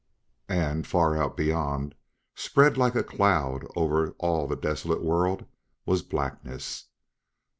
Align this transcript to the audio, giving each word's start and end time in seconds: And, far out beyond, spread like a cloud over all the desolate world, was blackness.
And, 0.49 0.87
far 0.87 1.15
out 1.15 1.37
beyond, 1.37 1.93
spread 2.33 2.75
like 2.75 2.95
a 2.95 3.03
cloud 3.03 3.67
over 3.75 4.15
all 4.17 4.47
the 4.47 4.55
desolate 4.55 5.03
world, 5.03 5.45
was 5.85 6.01
blackness. 6.01 6.85